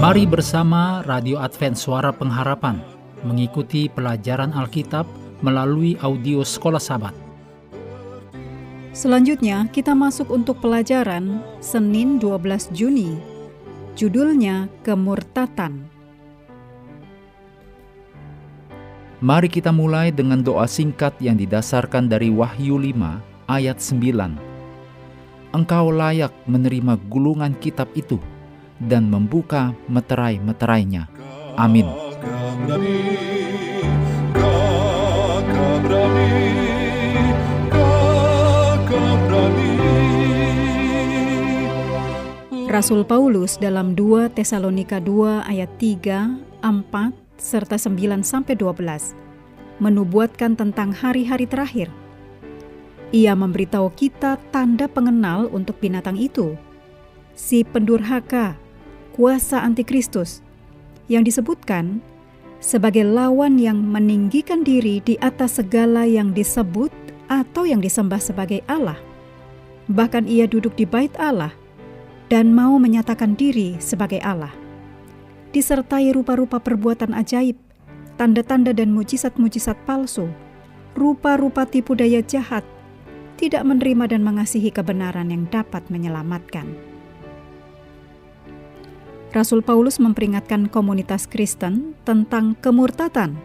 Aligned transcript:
Mari 0.00 0.24
bersama 0.24 1.04
Radio 1.04 1.36
Advent 1.36 1.76
Suara 1.76 2.08
Pengharapan 2.08 2.80
mengikuti 3.20 3.84
pelajaran 3.84 4.48
Alkitab 4.48 5.04
melalui 5.44 6.00
audio 6.00 6.40
Sekolah 6.40 6.80
Sabat. 6.80 7.12
Selanjutnya 8.96 9.68
kita 9.68 9.92
masuk 9.92 10.32
untuk 10.32 10.56
pelajaran 10.64 11.44
Senin 11.60 12.16
12 12.16 12.72
Juni. 12.72 13.20
Judulnya 13.92 14.72
Kemurtatan. 14.80 15.84
Mari 19.20 19.52
kita 19.52 19.68
mulai 19.68 20.08
dengan 20.08 20.40
doa 20.40 20.64
singkat 20.64 21.12
yang 21.20 21.36
didasarkan 21.36 22.08
dari 22.08 22.32
Wahyu 22.32 22.80
5 22.80 23.52
ayat 23.52 23.76
9 23.76 24.48
engkau 25.50 25.90
layak 25.90 26.30
menerima 26.46 26.94
gulungan 27.10 27.52
kitab 27.58 27.90
itu 27.98 28.16
dan 28.80 29.12
membuka 29.12 29.76
meterai-meterainya. 29.86 31.06
Amin. 31.54 31.86
Rasul 42.70 43.02
Paulus 43.04 43.58
dalam 43.58 43.98
2 43.98 44.30
Tesalonika 44.32 45.02
2 45.02 45.44
ayat 45.44 45.70
3, 45.76 46.64
4, 46.64 47.12
serta 47.36 47.76
9 47.76 48.24
sampai 48.24 48.54
12 48.56 49.12
menubuatkan 49.80 50.54
tentang 50.54 50.94
hari-hari 50.94 51.50
terakhir 51.50 51.90
ia 53.10 53.34
memberitahu 53.34 53.90
kita 53.98 54.38
tanda 54.54 54.86
pengenal 54.86 55.50
untuk 55.50 55.82
binatang 55.82 56.14
itu, 56.14 56.54
si 57.34 57.66
pendurhaka, 57.66 58.54
kuasa 59.20 59.60
antikristus, 59.60 60.40
yang 61.12 61.28
disebutkan 61.28 62.00
sebagai 62.56 63.04
lawan 63.04 63.60
yang 63.60 63.76
meninggikan 63.76 64.64
diri 64.64 65.04
di 65.04 65.20
atas 65.20 65.60
segala 65.60 66.08
yang 66.08 66.32
disebut 66.32 66.88
atau 67.28 67.68
yang 67.68 67.84
disembah 67.84 68.16
sebagai 68.16 68.64
Allah. 68.64 68.96
Bahkan 69.92 70.24
ia 70.24 70.48
duduk 70.48 70.72
di 70.72 70.88
bait 70.88 71.12
Allah 71.20 71.52
dan 72.32 72.56
mau 72.56 72.80
menyatakan 72.80 73.36
diri 73.36 73.76
sebagai 73.76 74.24
Allah. 74.24 74.56
Disertai 75.52 76.16
rupa-rupa 76.16 76.56
perbuatan 76.56 77.12
ajaib, 77.12 77.60
tanda-tanda 78.16 78.72
dan 78.72 78.88
mujizat-mujizat 78.88 79.76
palsu, 79.84 80.32
rupa-rupa 80.96 81.68
tipu 81.68 81.92
daya 81.92 82.24
jahat, 82.24 82.64
tidak 83.36 83.68
menerima 83.68 84.16
dan 84.16 84.24
mengasihi 84.24 84.72
kebenaran 84.72 85.28
yang 85.28 85.44
dapat 85.52 85.84
menyelamatkan. 85.92 86.89
Rasul 89.30 89.62
Paulus 89.62 90.02
memperingatkan 90.02 90.66
komunitas 90.66 91.30
Kristen 91.30 91.94
tentang 92.02 92.58
kemurtatan 92.58 93.38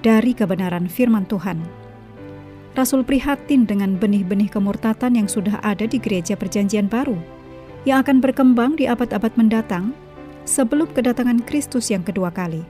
dari 0.00 0.32
kebenaran 0.32 0.88
firman 0.88 1.28
Tuhan. 1.28 1.60
Rasul 2.72 3.04
prihatin 3.04 3.68
dengan 3.68 4.00
benih-benih 4.00 4.48
kemurtatan 4.48 5.20
yang 5.20 5.28
sudah 5.28 5.60
ada 5.60 5.84
di 5.84 6.00
gereja 6.00 6.32
Perjanjian 6.32 6.88
Baru, 6.88 7.20
yang 7.84 8.00
akan 8.00 8.24
berkembang 8.24 8.80
di 8.80 8.88
abad-abad 8.88 9.36
mendatang 9.36 9.92
sebelum 10.48 10.88
kedatangan 10.96 11.44
Kristus 11.44 11.92
yang 11.92 12.00
kedua 12.00 12.32
kali. 12.32 12.64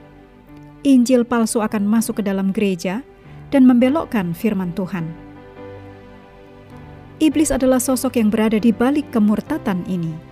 Injil 0.83 1.23
palsu 1.23 1.63
akan 1.63 1.87
masuk 1.87 2.19
ke 2.19 2.23
dalam 2.27 2.51
gereja 2.51 3.07
dan 3.55 3.71
membelokkan 3.71 4.35
firman 4.35 4.75
Tuhan. 4.75 5.07
Iblis 7.23 7.55
adalah 7.55 7.79
sosok 7.79 8.19
yang 8.19 8.35
berada 8.35 8.59
di 8.59 8.75
balik 8.75 9.15
kemurtatan 9.15 9.87
ini. 9.87 10.28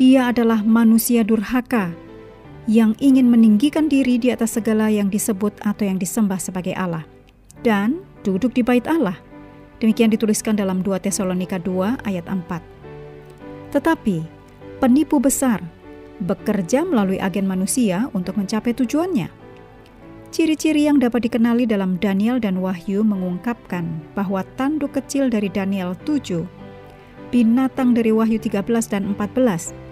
Dia 0.00 0.32
adalah 0.32 0.64
manusia 0.64 1.20
durhaka 1.20 1.92
yang 2.64 2.96
ingin 3.04 3.28
meninggikan 3.28 3.84
diri 3.84 4.16
di 4.16 4.32
atas 4.32 4.56
segala 4.56 4.88
yang 4.88 5.12
disebut 5.12 5.52
atau 5.60 5.84
yang 5.84 6.00
disembah 6.00 6.40
sebagai 6.40 6.72
Allah 6.72 7.04
dan 7.60 8.00
duduk 8.24 8.56
di 8.56 8.64
bait 8.64 8.88
Allah. 8.88 9.20
Demikian 9.76 10.08
dituliskan 10.08 10.56
dalam 10.56 10.80
2 10.80 11.04
Tesalonika 11.04 11.60
2 11.60 12.00
ayat 12.08 12.24
4. 12.32 13.76
Tetapi 13.76 14.24
penipu 14.80 15.20
besar 15.20 15.60
bekerja 16.24 16.80
melalui 16.80 17.20
agen 17.20 17.44
manusia 17.44 18.08
untuk 18.16 18.40
mencapai 18.40 18.72
tujuannya. 18.72 19.28
Ciri-ciri 20.32 20.88
yang 20.88 20.96
dapat 20.96 21.28
dikenali 21.28 21.68
dalam 21.68 22.00
Daniel 22.00 22.40
dan 22.40 22.64
Wahyu 22.64 23.04
mengungkapkan 23.04 23.84
bahwa 24.16 24.48
tanduk 24.56 24.96
kecil 24.96 25.28
dari 25.28 25.52
Daniel 25.52 25.92
7, 26.08 26.48
binatang 27.28 27.92
dari 27.92 28.16
Wahyu 28.16 28.40
13 28.40 28.64
dan 28.88 29.12
14, 29.12 29.89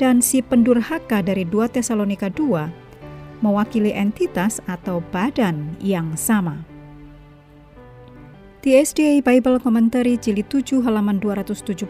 dan 0.00 0.24
si 0.24 0.40
pendurhaka 0.40 1.20
dari 1.20 1.44
2 1.44 1.76
Tesalonika 1.76 2.32
2 2.32 3.44
mewakili 3.44 3.92
entitas 3.92 4.64
atau 4.64 5.04
badan 5.12 5.76
yang 5.76 6.16
sama. 6.16 6.64
The 8.64 8.80
SDA 8.80 9.20
Bible 9.20 9.60
Commentary 9.60 10.16
jilid 10.16 10.48
7 10.48 10.84
halaman 10.84 11.20
271 11.20 11.84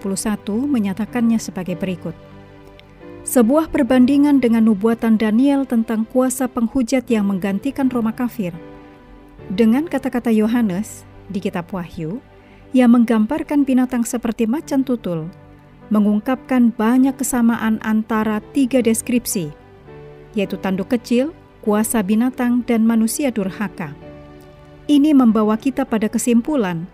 menyatakannya 0.66 1.38
sebagai 1.38 1.78
berikut. 1.78 2.15
Sebuah 3.26 3.71
perbandingan 3.71 4.42
dengan 4.42 4.66
nubuatan 4.66 5.19
Daniel 5.19 5.66
tentang 5.66 6.06
kuasa 6.06 6.50
penghujat 6.50 7.06
yang 7.10 7.31
menggantikan 7.31 7.91
Roma 7.91 8.15
kafir. 8.15 8.54
Dengan 9.50 9.87
kata-kata 9.91 10.31
Yohanes 10.31 11.03
di 11.27 11.42
kitab 11.42 11.71
Wahyu, 11.75 12.22
yang 12.71 12.94
menggambarkan 12.94 13.66
binatang 13.66 14.06
seperti 14.06 14.47
macan 14.47 14.87
tutul, 14.87 15.27
mengungkapkan 15.91 16.73
banyak 16.73 17.12
kesamaan 17.19 17.83
antara 17.83 18.41
tiga 18.55 18.81
deskripsi, 18.81 19.51
yaitu 20.39 20.56
tanduk 20.56 20.91
kecil, 20.91 21.34
kuasa 21.61 22.01
binatang, 22.01 22.62
dan 22.65 22.87
manusia 22.87 23.28
durhaka. 23.34 23.93
Ini 24.87 25.15
membawa 25.15 25.55
kita 25.61 25.87
pada 25.87 26.11
kesimpulan 26.11 26.87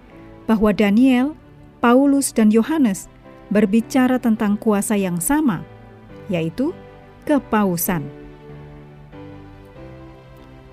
bahwa 0.49 0.73
Daniel, 0.73 1.37
Paulus, 1.79 2.33
dan 2.33 2.49
Yohanes 2.53 3.09
berbicara 3.53 4.19
tentang 4.19 4.59
kuasa 4.59 4.97
yang 4.97 5.21
sama– 5.23 5.63
yaitu 6.29 6.75
kepausan. 7.27 8.07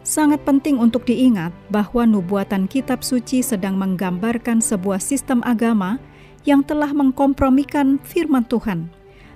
Sangat 0.03 0.43
penting 0.43 0.83
untuk 0.83 1.07
diingat 1.07 1.55
bahwa 1.71 2.03
nubuatan 2.03 2.67
kitab 2.67 3.07
suci 3.07 3.39
sedang 3.39 3.79
menggambarkan 3.79 4.59
sebuah 4.59 4.99
sistem 4.99 5.39
agama 5.47 5.95
yang 6.43 6.63
telah 6.63 6.91
mengkompromikan 6.91 7.99
firman 8.03 8.43
Tuhan, 8.47 8.91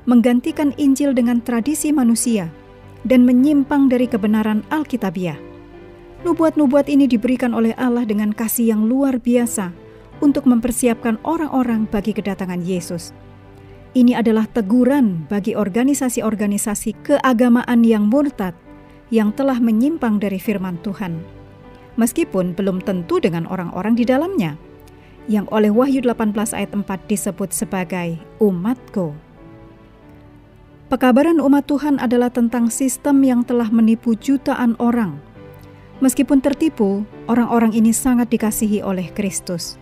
menggantikan 0.07 0.75
Injil 0.75 1.11
dengan 1.15 1.43
tradisi 1.43 1.91
manusia, 1.91 2.51
dan 3.07 3.23
menyimpang 3.23 3.87
dari 3.87 4.07
kebenaran 4.07 4.63
Alkitabiah. 4.67 5.39
Nubuat-nubuat 6.27 6.91
ini 6.91 7.07
diberikan 7.07 7.55
oleh 7.55 7.71
Allah 7.77 8.03
dengan 8.03 8.33
kasih 8.33 8.75
yang 8.75 8.89
luar 8.89 9.21
biasa 9.21 9.71
untuk 10.19 10.49
mempersiapkan 10.49 11.21
orang-orang 11.23 11.85
bagi 11.87 12.11
kedatangan 12.11 12.59
Yesus. 12.65 13.13
Ini 13.95 14.19
adalah 14.19 14.45
teguran 14.49 15.25
bagi 15.31 15.55
organisasi-organisasi 15.55 17.01
keagamaan 17.05 17.81
yang 17.81 18.09
murtad 18.11 18.53
yang 19.13 19.31
telah 19.31 19.57
menyimpang 19.57 20.19
dari 20.19 20.37
firman 20.37 20.75
Tuhan. 20.83 21.23
Meskipun 21.97 22.53
belum 22.53 22.83
tentu 22.83 23.17
dengan 23.17 23.49
orang-orang 23.49 23.97
di 23.97 24.05
dalamnya, 24.05 24.53
yang 25.27 25.45
oleh 25.51 25.71
Wahyu 25.71 26.03
18 26.03 26.33
ayat 26.55 26.71
4 26.71 26.83
disebut 27.11 27.51
sebagai 27.51 28.19
umatku. 28.39 29.15
Pekabaran 30.87 31.43
umat 31.43 31.67
Tuhan 31.67 31.99
adalah 31.99 32.31
tentang 32.31 32.71
sistem 32.71 33.19
yang 33.19 33.43
telah 33.43 33.67
menipu 33.67 34.15
jutaan 34.15 34.79
orang. 34.79 35.19
Meskipun 35.99 36.39
tertipu, 36.39 37.03
orang-orang 37.27 37.75
ini 37.75 37.91
sangat 37.91 38.31
dikasihi 38.31 38.79
oleh 38.79 39.11
Kristus. 39.11 39.75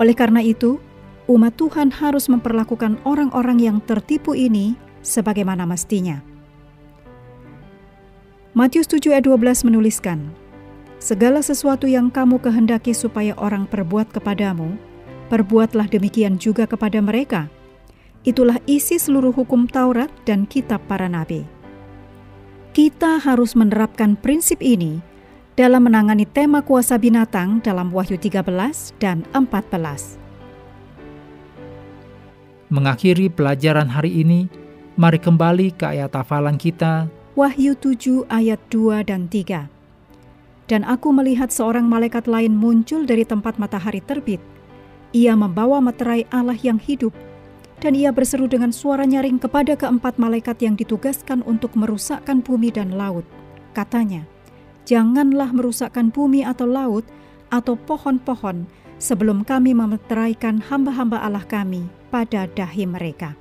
Oleh 0.00 0.16
karena 0.16 0.40
itu, 0.40 0.80
umat 1.28 1.60
Tuhan 1.60 1.92
harus 1.92 2.32
memperlakukan 2.32 3.04
orang-orang 3.04 3.60
yang 3.60 3.78
tertipu 3.84 4.32
ini 4.32 4.80
sebagaimana 5.04 5.68
mestinya. 5.68 6.24
Matius 8.56 8.88
7 8.88 9.12
ayat 9.12 9.28
12 9.28 9.68
menuliskan, 9.68 10.32
Segala 11.00 11.40
sesuatu 11.40 11.88
yang 11.88 12.12
kamu 12.12 12.44
kehendaki 12.44 12.92
supaya 12.92 13.32
orang 13.40 13.64
perbuat 13.64 14.12
kepadamu, 14.12 14.76
perbuatlah 15.32 15.88
demikian 15.88 16.36
juga 16.36 16.68
kepada 16.68 17.00
mereka. 17.00 17.48
Itulah 18.20 18.60
isi 18.68 19.00
seluruh 19.00 19.32
hukum 19.32 19.64
Taurat 19.64 20.12
dan 20.28 20.44
kitab 20.44 20.84
para 20.84 21.08
nabi. 21.08 21.48
Kita 22.76 23.16
harus 23.16 23.56
menerapkan 23.56 24.12
prinsip 24.12 24.60
ini 24.60 25.00
dalam 25.56 25.88
menangani 25.88 26.28
tema 26.28 26.60
kuasa 26.60 27.00
binatang 27.00 27.64
dalam 27.64 27.88
Wahyu 27.88 28.20
13 28.20 28.44
dan 29.00 29.24
14. 29.32 30.20
Mengakhiri 32.68 33.32
pelajaran 33.32 33.88
hari 33.88 34.20
ini, 34.20 34.52
mari 35.00 35.16
kembali 35.16 35.80
ke 35.80 35.96
ayat 35.96 36.12
hafalan 36.12 36.60
kita. 36.60 37.08
Wahyu 37.40 37.72
7 37.72 38.28
ayat 38.28 38.60
2 38.68 39.00
dan 39.08 39.32
3. 39.32 39.79
Dan 40.70 40.86
aku 40.86 41.10
melihat 41.10 41.50
seorang 41.50 41.90
malaikat 41.90 42.30
lain 42.30 42.54
muncul 42.54 43.02
dari 43.02 43.26
tempat 43.26 43.58
matahari 43.58 43.98
terbit. 43.98 44.38
Ia 45.10 45.34
membawa 45.34 45.82
materai 45.82 46.30
Allah 46.30 46.56
yang 46.62 46.78
hidup, 46.78 47.10
Dan 47.80 47.96
ia 47.96 48.12
berseru 48.12 48.44
dengan 48.44 48.76
suara 48.76 49.08
nyaring 49.08 49.40
kepada 49.40 49.72
keempat 49.72 50.20
malaikat 50.20 50.60
yang 50.60 50.76
ditugaskan 50.76 51.40
untuk 51.48 51.72
merusakkan 51.72 52.44
bumi 52.44 52.68
dan 52.68 52.92
laut. 52.92 53.24
Katanya, 53.72 54.28
Janganlah 54.84 55.54
merusakkan 55.54 56.10
bumi 56.10 56.42
atau 56.42 56.66
laut 56.66 57.06
atau 57.54 57.78
pohon-pohon 57.78 58.66
sebelum 58.98 59.46
kami 59.46 59.70
memeteraikan 59.70 60.58
hamba-hamba 60.60 61.22
Allah 61.22 61.46
kami 61.46 61.86
pada 62.10 62.50
dahi 62.50 62.84
mereka. 62.90 63.38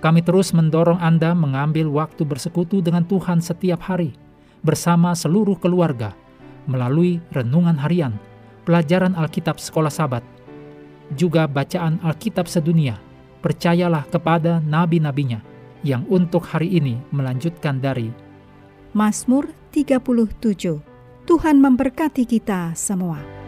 Kami 0.00 0.20
terus 0.20 0.52
mendorong 0.52 1.00
Anda 1.00 1.32
mengambil 1.32 1.88
waktu 1.88 2.28
bersekutu 2.28 2.84
dengan 2.84 3.04
Tuhan 3.08 3.40
setiap 3.40 3.80
hari, 3.88 4.16
bersama 4.64 5.12
seluruh 5.12 5.60
keluarga, 5.60 6.16
melalui 6.64 7.20
renungan 7.30 7.76
harian, 7.76 8.16
pelajaran 8.64 9.12
Alkitab 9.12 9.60
sekolah 9.60 9.92
sabat, 9.92 10.24
juga 11.12 11.44
bacaan 11.44 12.00
Alkitab 12.00 12.48
sedunia. 12.48 12.96
Percayalah 13.44 14.08
kepada 14.08 14.56
nabi-nabinya 14.64 15.44
yang 15.84 16.08
untuk 16.08 16.48
hari 16.48 16.80
ini 16.80 16.96
melanjutkan 17.12 17.76
dari 17.76 18.08
Mazmur 18.96 19.52
37. 19.68 20.80
Tuhan 21.28 21.56
memberkati 21.60 22.24
kita 22.24 22.72
semua. 22.72 23.43